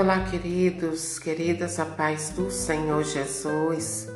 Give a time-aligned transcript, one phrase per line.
[0.00, 4.08] Olá, queridos, queridas, a paz do Senhor Jesus.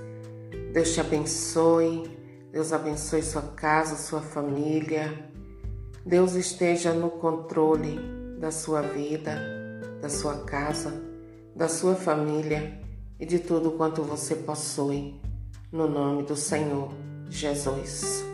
[0.72, 2.10] Deus te abençoe,
[2.50, 5.12] Deus abençoe sua casa, sua família.
[6.02, 8.00] Deus esteja no controle
[8.40, 9.38] da sua vida,
[10.00, 10.90] da sua casa,
[11.54, 12.80] da sua família
[13.20, 15.20] e de tudo quanto você possui,
[15.70, 16.94] no nome do Senhor
[17.28, 18.24] Jesus.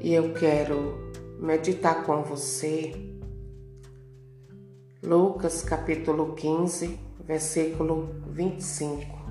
[0.00, 3.13] E eu quero meditar com você
[5.06, 9.30] Lucas capítulo 15, versículo 25.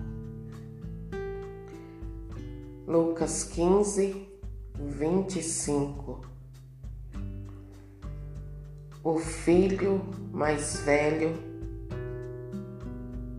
[2.86, 4.30] Lucas 15,
[4.78, 6.22] 25.
[9.04, 10.00] O filho
[10.32, 11.36] mais velho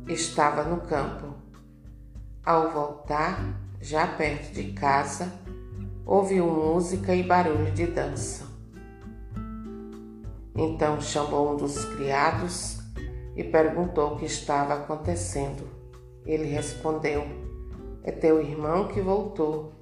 [0.09, 1.37] estava no campo.
[2.45, 5.33] Ao voltar, já perto de casa,
[6.05, 8.54] ouviu música e barulho de dança.
[10.57, 12.79] Então chamou um dos criados
[13.37, 15.69] e perguntou o que estava acontecendo.
[16.25, 17.25] Ele respondeu:
[18.03, 19.73] É teu irmão que voltou.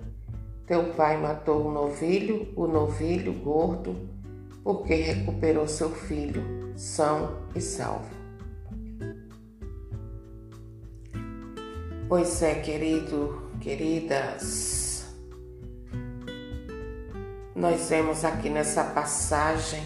[0.67, 4.09] Teu pai matou o novilho, o novilho gordo,
[4.64, 8.23] porque recuperou seu filho, são e salvo.
[12.09, 15.05] Pois é, querido, queridas,
[17.55, 19.83] nós vemos aqui nessa passagem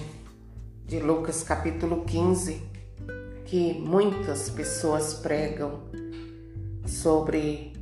[0.87, 2.62] de Lucas capítulo 15,
[3.45, 5.81] que muitas pessoas pregam
[6.87, 7.73] sobre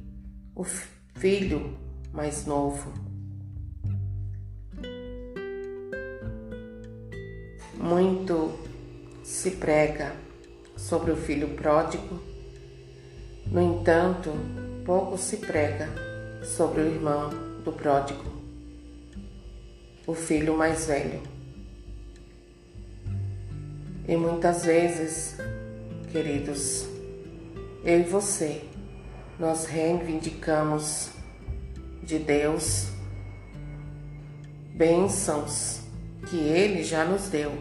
[0.55, 1.77] o filho
[2.15, 2.91] mais novo.
[7.75, 8.59] Muito
[9.23, 10.17] se prega
[10.75, 12.19] sobre o filho pródigo,
[13.49, 14.31] no entanto,
[14.87, 15.91] pouco se prega
[16.43, 17.29] sobre o irmão
[17.63, 18.25] do pródigo,
[20.07, 21.34] o filho mais velho.
[24.07, 25.37] E muitas vezes,
[26.13, 26.87] queridos,
[27.83, 28.63] eu e você,
[29.39, 31.09] nós reivindicamos
[32.03, 32.89] de Deus
[34.75, 35.81] bênçãos
[36.29, 37.53] que Ele já nos deu.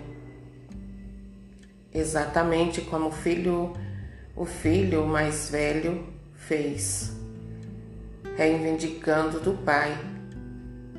[1.93, 3.71] Exatamente como o filho,
[4.35, 7.15] o filho mais velho fez,
[8.35, 9.97] reivindicando do Pai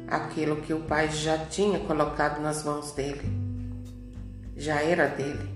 [0.08, 3.43] aquilo que o Pai já tinha colocado nas mãos dele
[4.56, 5.48] já era dele.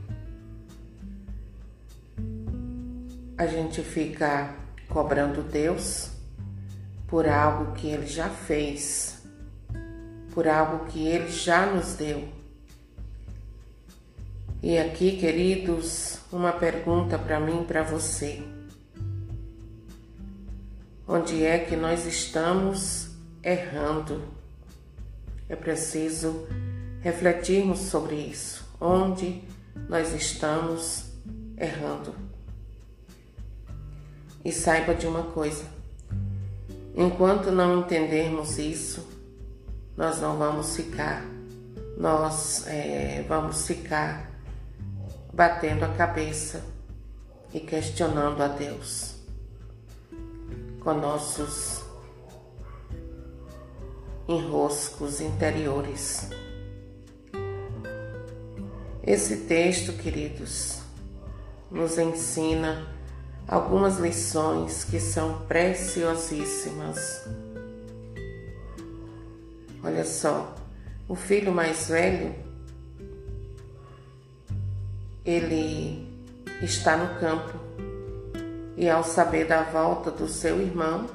[3.37, 4.55] A gente fica
[4.89, 6.11] cobrando Deus
[7.07, 9.23] por algo que ele já fez,
[10.35, 12.29] por algo que ele já nos deu.
[14.61, 18.43] E aqui, queridos, uma pergunta para mim para você.
[21.07, 23.11] Onde é que nós estamos
[23.43, 24.25] errando?
[25.49, 26.47] É preciso
[27.01, 29.43] refletirmos sobre isso onde
[29.89, 31.11] nós estamos
[31.57, 32.15] errando.
[34.45, 35.65] E saiba de uma coisa:
[36.95, 39.07] enquanto não entendermos isso,
[39.97, 41.25] nós não vamos ficar,
[41.97, 44.31] nós é, vamos ficar
[45.33, 46.65] batendo a cabeça
[47.53, 49.17] e questionando a Deus
[50.81, 51.83] com nossos
[54.29, 56.31] enroscos interiores.
[59.09, 60.81] Esse texto, queridos,
[61.71, 62.87] nos ensina
[63.49, 67.27] algumas lições que são preciosíssimas.
[69.83, 70.55] Olha só,
[71.09, 72.35] o filho mais velho,
[75.25, 76.07] ele
[76.61, 77.59] está no campo
[78.77, 81.07] e ao saber da volta do seu irmão,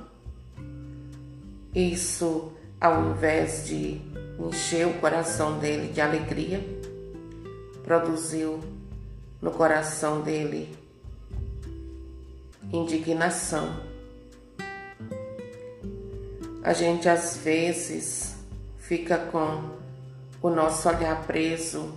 [1.75, 4.01] isso ao invés de
[4.39, 6.72] encher o coração dele de alegria,
[7.83, 8.59] produziu
[9.41, 10.73] no coração dele
[12.71, 13.83] indignação.
[16.63, 18.35] A gente às vezes
[18.77, 19.69] fica com
[20.41, 21.93] o nosso olhar preso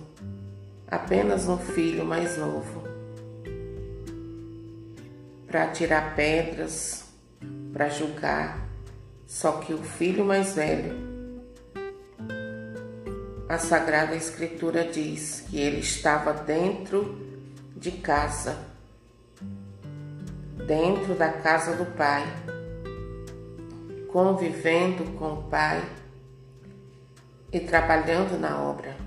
[0.87, 2.83] apenas no filho mais novo
[5.47, 7.05] para tirar pedras,
[7.71, 8.67] para julgar,
[9.25, 11.16] só que o filho mais velho
[13.49, 17.17] a Sagrada Escritura diz que ele estava dentro
[17.77, 18.57] de casa,
[20.65, 22.23] dentro da casa do Pai,
[24.11, 25.81] convivendo com o Pai
[27.53, 28.97] e trabalhando na obra.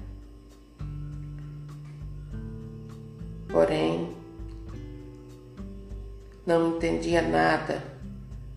[3.49, 4.17] Porém,
[6.47, 7.83] não entendia nada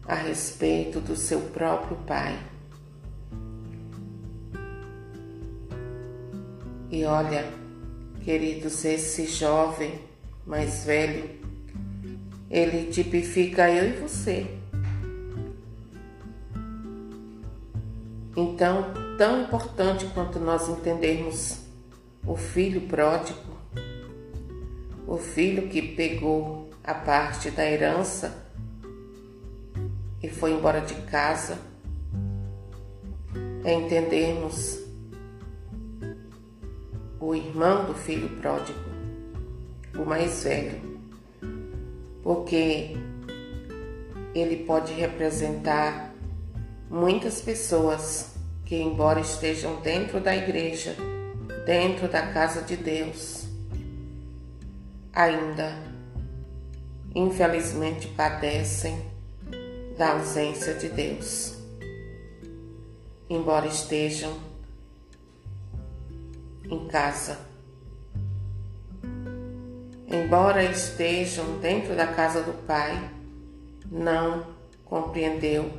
[0.08, 2.53] a respeito do seu próprio Pai.
[6.94, 7.44] E olha,
[8.24, 10.00] queridos, esse jovem
[10.46, 11.28] mais velho
[12.52, 14.46] ele tipifica eu e você.
[18.38, 21.62] Então, tão importante quanto nós entendermos
[22.28, 23.58] o filho pródigo,
[25.08, 28.46] o filho que pegou a parte da herança
[30.22, 31.58] e foi embora de casa,
[33.64, 34.83] é entendermos
[37.26, 38.78] o irmão do filho pródigo,
[39.98, 41.00] o mais velho,
[42.22, 42.98] porque
[44.36, 46.14] ele pode representar
[46.90, 48.36] muitas pessoas
[48.66, 50.98] que, embora estejam dentro da igreja,
[51.66, 53.48] dentro da casa de Deus,
[55.14, 55.78] ainda
[57.16, 59.00] infelizmente padecem
[59.98, 61.58] da ausência de Deus.
[63.30, 64.34] Embora estejam
[66.70, 67.38] em casa,
[70.08, 73.10] embora estejam dentro da casa do Pai,
[73.92, 74.46] não
[74.86, 75.72] compreendeu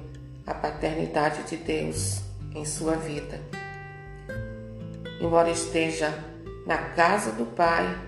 [0.47, 2.23] a paternidade de Deus
[2.55, 3.41] em sua vida.
[5.21, 6.13] Embora esteja
[6.67, 7.99] na casa do Pai,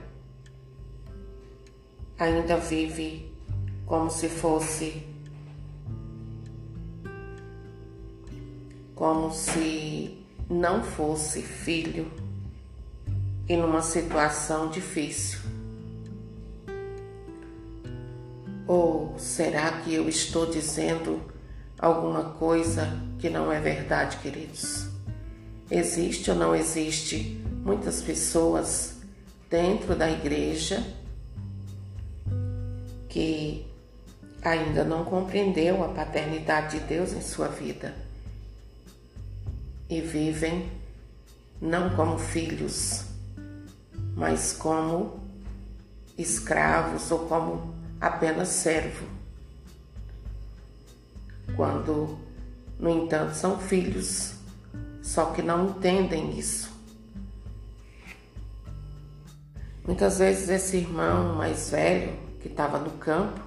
[2.19, 3.33] ainda vive
[3.87, 5.07] como se fosse
[8.95, 12.11] como se não fosse filho
[13.49, 15.39] e numa situação difícil.
[18.67, 21.23] Ou será que eu estou dizendo
[21.79, 24.89] alguma coisa que não é verdade, queridos.
[25.71, 28.97] Existe ou não existe muitas pessoas
[29.51, 30.83] dentro da igreja
[33.09, 33.67] que
[34.43, 37.95] ainda não compreendeu a paternidade de Deus em sua vida
[39.89, 40.71] e vivem
[41.61, 43.06] não como filhos,
[44.17, 45.21] mas como
[46.19, 49.07] escravos ou como apenas servo
[51.55, 52.19] quando,
[52.79, 54.35] no entanto, são filhos,
[55.03, 56.71] só que não entendem isso.
[59.85, 63.41] Muitas vezes esse irmão mais velho, que estava no campo,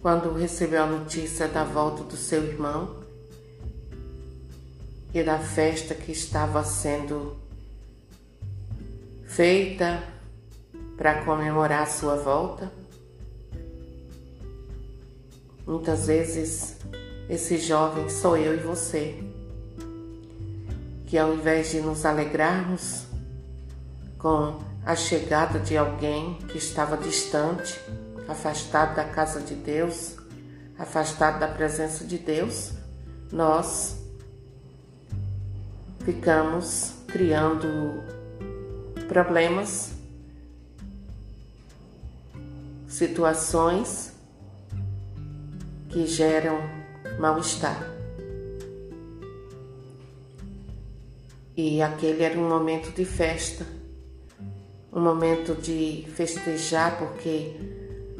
[0.00, 3.00] quando recebeu a notícia da volta do seu irmão
[5.12, 7.36] e da festa que estava sendo
[9.30, 10.02] feita
[10.96, 12.70] para comemorar a sua volta,
[15.64, 16.76] muitas vezes
[17.28, 19.22] esse jovem sou eu e você,
[21.06, 23.04] que ao invés de nos alegrarmos
[24.18, 27.80] com a chegada de alguém que estava distante,
[28.26, 30.16] afastado da casa de Deus,
[30.76, 32.72] afastado da presença de Deus,
[33.30, 33.96] nós
[36.04, 38.19] ficamos criando
[39.10, 39.90] problemas,
[42.86, 44.12] situações
[45.88, 46.60] que geram
[47.18, 47.82] mal-estar.
[51.56, 53.66] E aquele era um momento de festa,
[54.92, 57.56] um momento de festejar, porque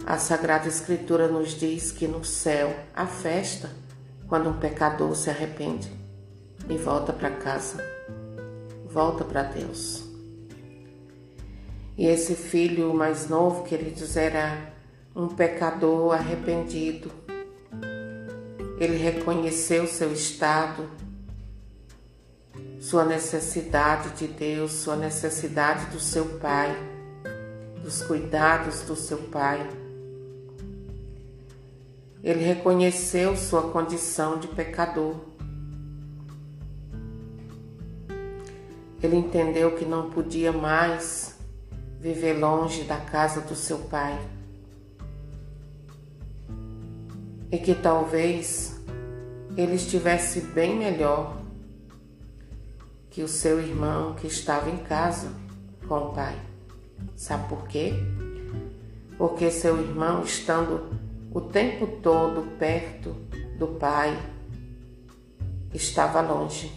[0.04, 3.70] a Sagrada Escritura nos diz que no céu há festa
[4.26, 5.88] quando um pecador se arrepende
[6.68, 7.80] e volta para casa,
[8.92, 10.09] volta para Deus.
[12.00, 14.72] E esse filho mais novo, queridos, era
[15.14, 17.12] um pecador arrependido,
[18.78, 20.88] ele reconheceu seu estado,
[22.80, 26.74] sua necessidade de Deus, sua necessidade do seu Pai,
[27.82, 29.68] dos cuidados do seu Pai.
[32.24, 35.16] Ele reconheceu sua condição de pecador.
[39.02, 41.29] Ele entendeu que não podia mais
[42.00, 44.18] viver longe da casa do seu pai.
[47.52, 48.80] e que talvez
[49.56, 51.36] ele estivesse bem melhor
[53.10, 55.32] que o seu irmão que estava em casa
[55.88, 56.40] com o pai.
[57.16, 57.92] Sabe por quê?
[59.18, 60.88] Porque seu irmão, estando
[61.32, 63.10] o tempo todo perto
[63.58, 64.16] do pai,
[65.74, 66.72] estava longe,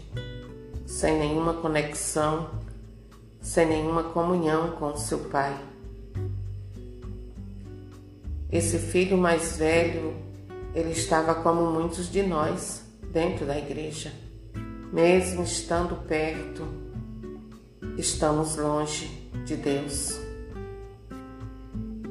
[0.87, 2.49] sem nenhuma conexão,
[3.43, 5.55] sem nenhuma comunhão com seu pai.
[8.49, 10.15] Esse filho mais velho
[10.73, 14.11] ele estava como muitos de nós dentro da igreja.
[14.91, 16.67] Mesmo estando perto,
[17.97, 19.07] estamos longe
[19.45, 20.19] de Deus.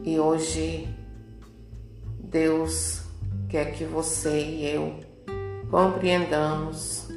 [0.04, 0.88] E hoje
[2.18, 3.02] Deus
[3.48, 5.00] quer que você e eu
[5.70, 7.08] compreendamos,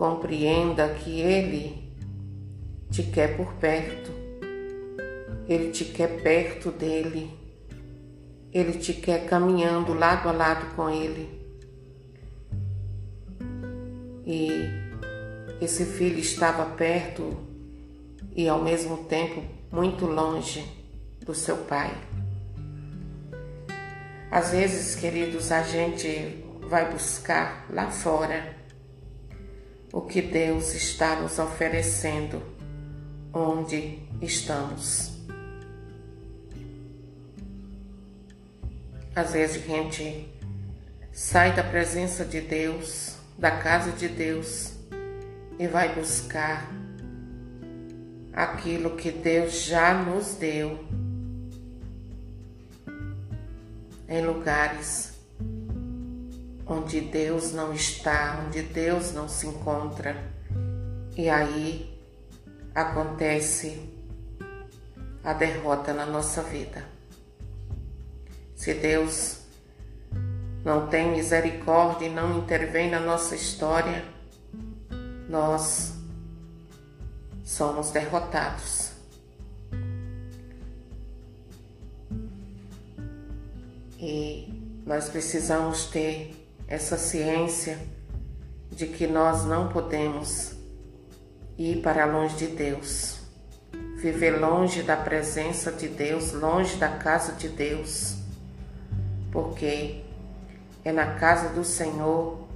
[0.00, 1.92] compreenda que Ele
[2.90, 4.10] te quer por perto,
[5.46, 7.30] Ele te quer perto dele.
[8.50, 11.28] Ele te quer caminhando lado a lado com ele.
[14.26, 14.50] E
[15.60, 17.36] esse filho estava perto
[18.34, 20.64] e ao mesmo tempo muito longe
[21.24, 21.92] do seu pai.
[24.30, 28.59] Às vezes, queridos, a gente vai buscar lá fora
[29.92, 32.42] o que Deus está nos oferecendo
[33.32, 35.10] onde estamos.
[39.14, 40.28] Às vezes a gente
[41.12, 44.72] sai da presença de Deus, da casa de Deus
[45.58, 46.70] e vai buscar
[48.32, 50.78] aquilo que Deus já nos deu
[54.08, 55.19] em lugares
[56.70, 60.16] onde Deus não está, onde Deus não se encontra.
[61.16, 62.00] E aí
[62.72, 63.92] acontece
[65.24, 66.84] a derrota na nossa vida.
[68.54, 69.40] Se Deus
[70.64, 74.04] não tem misericórdia e não intervém na nossa história,
[75.28, 75.94] nós
[77.42, 78.92] somos derrotados.
[83.98, 86.39] E nós precisamos ter
[86.70, 87.76] essa ciência
[88.70, 90.54] de que nós não podemos
[91.58, 93.18] ir para longe de Deus,
[93.96, 98.14] viver longe da presença de Deus, longe da casa de Deus,
[99.32, 100.04] porque
[100.84, 102.46] é na casa do Senhor,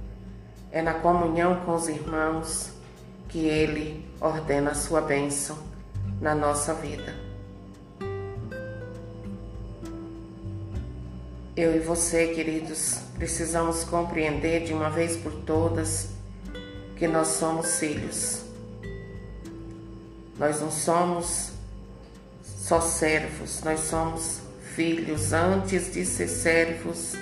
[0.71, 2.71] é na comunhão com os irmãos
[3.27, 5.57] que Ele ordena a sua bênção
[6.21, 7.13] na nossa vida.
[11.53, 16.09] Eu e você, queridos, precisamos compreender de uma vez por todas
[16.97, 18.41] que nós somos filhos.
[20.37, 21.51] Nós não somos
[22.43, 24.41] só servos, nós somos
[24.75, 25.31] filhos.
[25.31, 27.13] Antes de ser servos,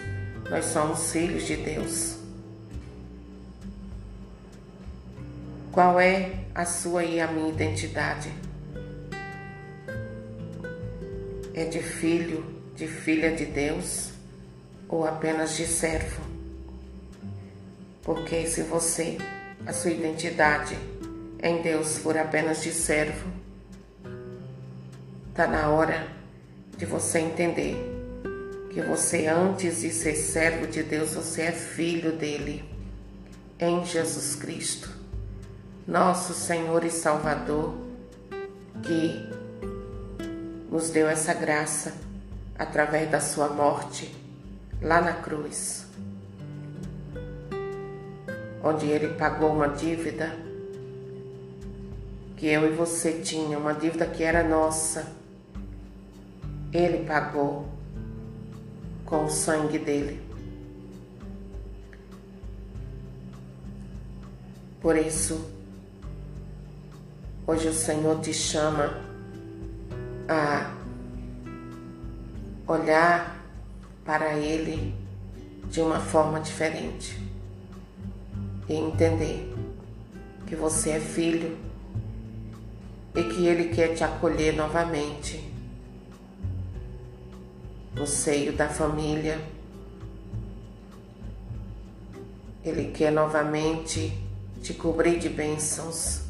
[0.49, 2.15] nós somos filhos de Deus.
[5.71, 8.31] Qual é a sua e a minha identidade?
[11.53, 12.43] É de filho,
[12.75, 14.12] de filha de Deus?
[14.93, 16.21] Ou apenas de servo.
[18.03, 19.17] Porque se você,
[19.65, 20.77] a sua identidade
[21.41, 23.27] em Deus for apenas de servo,
[25.29, 26.07] está na hora
[26.77, 27.75] de você entender
[28.71, 32.63] que você, antes de ser servo de Deus, você é filho dele,
[33.59, 34.89] em Jesus Cristo,
[35.87, 37.73] nosso Senhor e Salvador,
[38.83, 39.27] que
[40.69, 41.95] nos deu essa graça
[42.59, 44.22] através da sua morte
[44.83, 45.85] lá na cruz,
[48.61, 50.35] onde ele pagou uma dívida
[52.35, 55.07] que eu e você tinha, uma dívida que era nossa.
[56.73, 57.65] Ele pagou
[59.05, 60.21] com o sangue dele.
[64.81, 65.49] Por isso,
[67.47, 69.01] hoje o Senhor te chama
[70.27, 70.73] a
[72.67, 73.42] olhar
[74.05, 74.93] para Ele
[75.69, 77.19] de uma forma diferente.
[78.67, 79.53] E entender
[80.47, 81.57] que você é filho
[83.15, 85.51] e que Ele quer te acolher novamente.
[87.95, 89.39] No seio da família.
[92.63, 94.17] Ele quer novamente
[94.61, 96.21] te cobrir de bênçãos.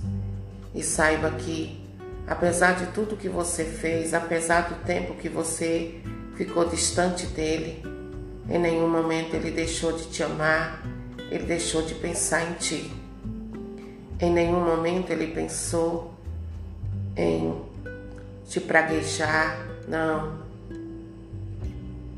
[0.74, 1.80] E saiba que,
[2.27, 6.01] apesar de tudo que você fez, apesar do tempo que você
[6.35, 7.83] ficou distante dele.
[8.49, 10.83] Em nenhum momento ele deixou de te amar,
[11.31, 12.91] ele deixou de pensar em ti.
[14.19, 16.13] Em nenhum momento ele pensou
[17.15, 17.61] em
[18.47, 20.43] te praguejar, não.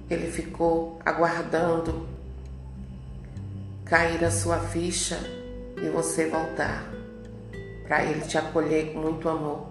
[0.09, 2.07] Ele ficou aguardando
[3.83, 5.19] cair a sua ficha
[5.77, 6.91] e você voltar,
[7.87, 9.67] para ele te acolher com muito amor.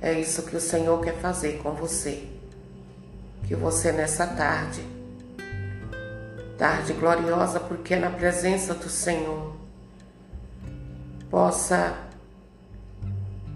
[0.00, 2.39] É isso que o Senhor quer fazer com você
[3.46, 4.84] que você nessa tarde,
[6.56, 9.54] tarde gloriosa, porque é na presença do Senhor,
[11.30, 11.96] possa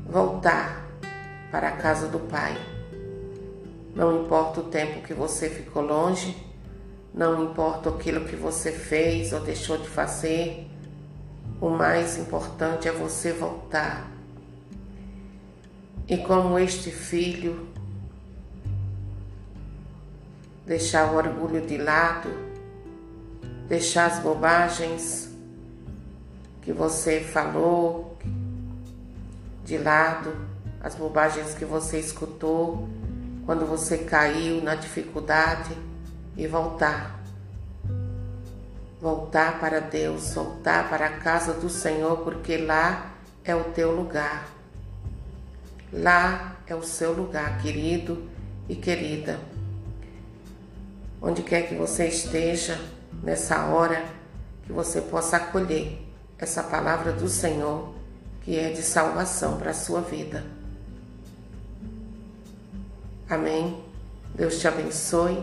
[0.09, 0.87] voltar
[1.51, 2.57] para a casa do Pai.
[3.95, 6.37] Não importa o tempo que você ficou longe,
[7.13, 10.69] não importa aquilo que você fez ou deixou de fazer,
[11.61, 14.11] o mais importante é você voltar.
[16.09, 17.69] E como este filho
[20.67, 22.31] deixar o orgulho de lado,
[23.69, 25.31] deixar as bobagens
[26.63, 28.17] que você falou
[29.65, 30.35] de lado,
[30.83, 32.89] as bobagens que você escutou
[33.45, 35.77] quando você caiu na dificuldade
[36.37, 37.23] e voltar.
[39.01, 43.11] Voltar para Deus, voltar para a casa do Senhor, porque lá
[43.45, 44.49] é o teu lugar.
[45.93, 48.27] Lá é o seu lugar, querido
[48.67, 49.39] e querida.
[51.27, 52.79] Onde quer que você esteja
[53.23, 54.05] nessa hora,
[54.65, 55.99] que você possa acolher
[56.39, 57.95] essa palavra do Senhor,
[58.43, 60.45] que é de salvação para a sua vida.
[63.27, 63.83] Amém.
[64.35, 65.43] Deus te abençoe,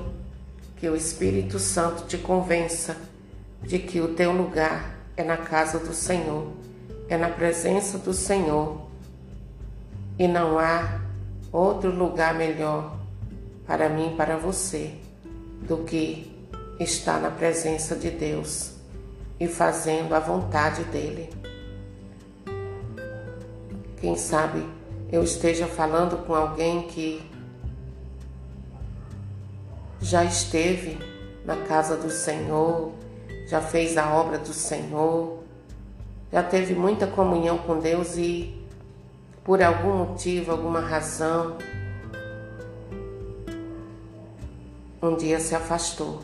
[0.78, 2.96] que o Espírito Santo te convença
[3.64, 6.54] de que o teu lugar é na casa do Senhor,
[7.10, 8.86] é na presença do Senhor,
[10.20, 11.02] e não há
[11.52, 13.00] outro lugar melhor
[13.66, 14.96] para mim e para você
[15.62, 16.32] do que
[16.80, 18.72] estar na presença de Deus
[19.40, 21.30] e fazendo a vontade dele.
[24.00, 24.66] Quem sabe
[25.12, 27.22] eu esteja falando com alguém que
[30.02, 30.98] já esteve
[31.46, 32.92] na casa do Senhor,
[33.48, 35.44] já fez a obra do Senhor,
[36.32, 38.58] já teve muita comunhão com Deus e
[39.44, 41.58] por algum motivo, alguma razão,
[45.02, 46.22] um dia se afastou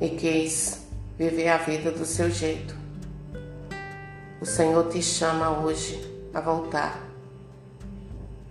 [0.00, 0.86] e quis
[1.18, 2.74] viver a vida do seu jeito.
[4.40, 6.00] O Senhor te chama hoje
[6.32, 6.98] a voltar.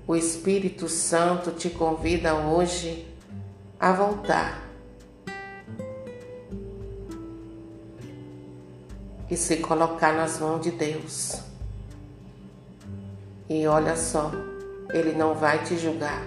[0.07, 3.07] O Espírito Santo te convida hoje
[3.79, 4.61] a voltar.
[9.29, 11.41] E se colocar nas mãos de Deus.
[13.49, 14.31] E olha só,
[14.93, 16.23] Ele não vai te julgar,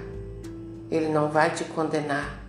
[0.90, 2.43] Ele não vai te condenar.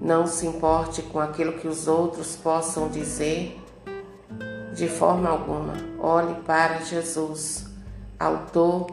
[0.00, 3.60] Não se importe com aquilo que os outros possam dizer,
[4.74, 5.74] de forma alguma.
[5.98, 7.66] Olhe para Jesus,
[8.18, 8.86] Autor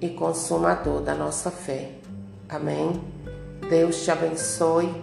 [0.00, 1.90] e Consumador da nossa fé.
[2.48, 3.02] Amém.
[3.68, 4.94] Deus te abençoe.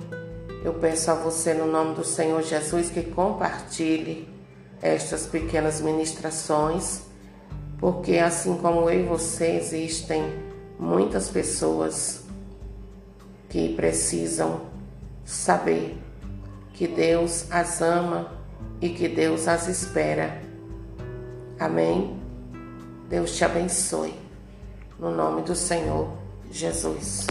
[0.64, 4.30] Eu peço a você, no nome do Senhor Jesus, que compartilhe
[4.82, 7.02] estas pequenas ministrações,
[7.78, 10.24] porque assim como eu e você, existem
[10.80, 12.24] muitas pessoas
[13.50, 14.71] que precisam
[15.26, 15.98] saber
[16.74, 18.32] que Deus as ama
[18.82, 20.42] e que Deus as espera.
[21.60, 22.20] Amém?
[23.10, 24.16] Deus te abençoe.
[24.98, 26.10] No nome do Senhor
[26.52, 27.28] Jesus.